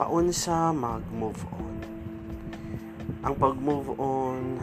[0.00, 1.76] paon sa mag-move on.
[3.20, 4.56] Ang pag-move on,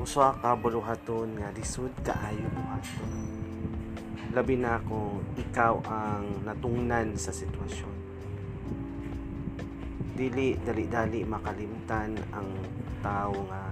[0.00, 3.28] usa ka buluhaton nga lisod kaayo buhaton.
[4.32, 7.92] Labi na kung ikaw ang natungnan sa sitwasyon.
[10.16, 12.48] Dili dali-dali makalimtan ang
[13.04, 13.68] tao nga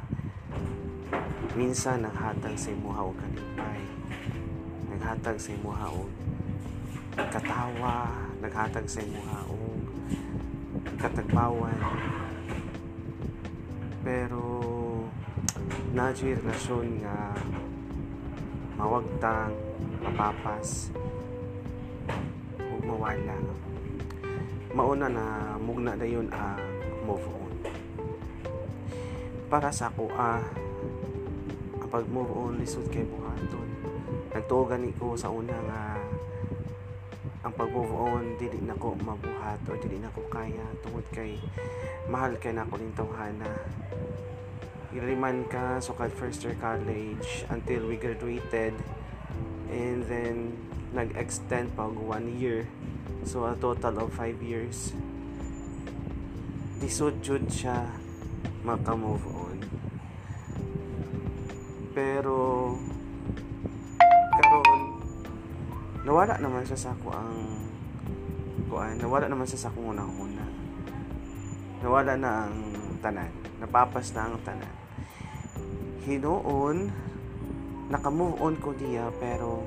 [1.57, 3.81] minsan naghatag sa imuha og kalipay.
[4.93, 6.13] Naghatag sa imuha og
[7.17, 8.13] katawa,
[8.45, 9.82] naghatag sa imuha og
[10.99, 11.79] katagbawan
[14.03, 14.43] pero
[15.95, 17.37] na relasyon nga
[18.75, 19.55] mawagtang
[20.03, 20.91] mapapas
[22.59, 23.37] ug mawala.
[24.73, 26.59] Mauna na mugna dayon ang
[27.05, 27.55] move on.
[29.47, 30.43] Para sa ako ah
[31.79, 33.69] ang pag move on lisod kay buhaton.
[34.33, 35.83] Nagtuo gani ko sa una nga
[37.43, 41.43] ang pag-move on dili na ko mabuhat o dili na ko kaya tungod kay
[42.07, 43.51] mahal kay na ko ning tawhana.
[44.95, 48.79] Iliman ka so kad first year college until we graduated
[49.75, 50.55] and then
[50.95, 52.63] nag-extend pa og one year.
[53.27, 54.95] So a total of five years.
[56.79, 57.91] Lisod jud siya
[58.63, 59.59] maka-move on.
[61.91, 62.79] Pero
[66.03, 67.35] nawala naman sa ako ang
[68.67, 70.43] kuan nawala naman sa akong unang-una
[71.83, 72.57] nawala na ang
[73.03, 73.35] tanan.
[73.59, 74.75] Napapas na ang tanan.
[76.07, 76.95] Hinuon
[77.91, 79.67] naka-move on ko diya pero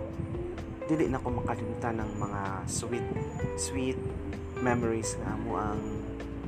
[0.88, 3.05] dili na ko makalimutan ng mga sweet
[3.59, 3.99] sweet
[4.64, 5.81] memories nga amo ang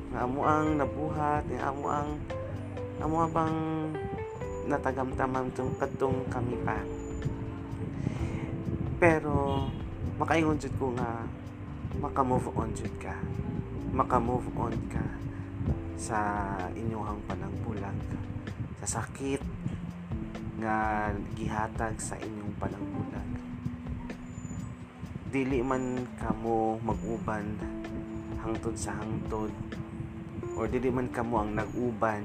[0.10, 2.10] nga amo ang nabuhat nga amo ang
[2.98, 3.58] amo bang
[4.66, 6.82] natagamtaman tong kadtong kami pa.
[8.98, 9.68] Pero
[10.18, 11.26] makaingon jud ko nga
[11.98, 13.14] maka-move on jud ka.
[13.94, 15.06] Maka-move on ka
[15.98, 16.20] sa
[16.78, 17.98] inyong panangbulag
[18.86, 19.42] sa sakit
[20.62, 23.30] nga gihatag sa inyong panangbulag
[25.28, 27.58] dili man kamo mag-uban
[28.40, 29.52] hangtod sa hangtod
[30.56, 32.24] or dili man kamo ang nag-uban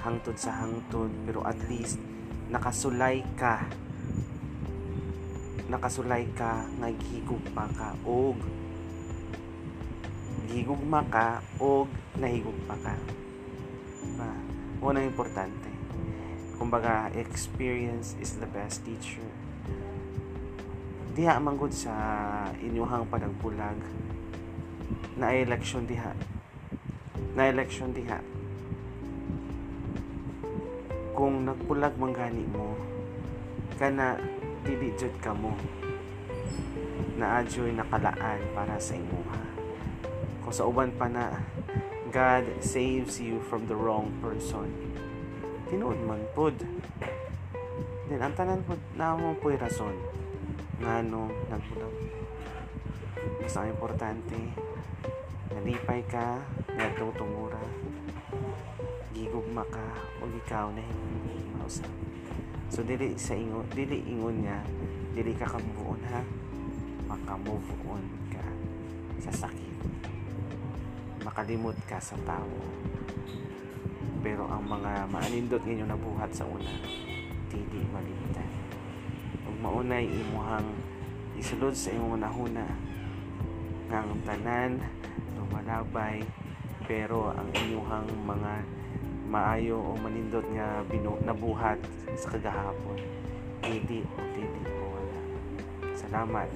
[0.00, 2.00] hangtod sa hangtod pero at least
[2.48, 3.68] nakasulay ka
[5.66, 8.38] nakasulay ka nga gihigugma ka og.
[10.46, 11.90] Gihigugma ka og
[12.22, 12.94] nahigugma ka.
[14.14, 14.30] Ba
[14.78, 15.70] mo na importante.
[16.54, 19.26] Kumbaga experience is the best teacher.
[21.18, 21.92] Diha manggod sa
[22.62, 23.76] inyuhang panagbulag
[25.18, 26.14] na election diha.
[27.34, 28.22] Na election diha.
[31.16, 32.76] Kung nagbulag manggani mo
[33.80, 34.16] kana
[34.66, 35.54] dili jud kamo
[37.14, 39.40] na adyoy nakalaan para sa imuha
[40.42, 41.38] kung sa uban pa na
[42.10, 44.72] God saves you from the wrong person.
[45.68, 46.54] Tinuod man pod.
[48.08, 49.94] Then ang tanan pod na mo po'y rason.
[50.80, 52.16] Nga no nagbulag
[53.46, 54.38] basta ang importante
[55.54, 56.42] nalipay ka
[56.74, 57.62] ngadtong tungura
[59.14, 59.86] gigugma ka
[60.18, 61.86] o ikaw na hindi mausap
[62.68, 64.58] So dili sa ingon, dili ingon niya,
[65.14, 66.20] dili ka kamuon ha.
[67.06, 68.42] Maka-move on ka
[69.22, 69.74] sa sakit.
[71.22, 72.50] Makalimot ka sa tao.
[74.20, 76.74] Pero ang mga maanindot ninyo nabuhat sa una,
[77.48, 78.50] dili malimtan.
[79.46, 80.66] Ug maunay imuhang
[81.38, 82.66] isulod sa imong nahuna
[83.86, 84.82] nga ang tanan
[85.38, 86.18] lumalabay
[86.90, 87.95] pero ang inyuhang
[89.36, 91.76] maayo o manindot nga binu nabuhat
[92.16, 92.96] sa kagahapon.
[93.60, 95.20] Hindi o dili o wala.
[95.92, 96.48] Salamat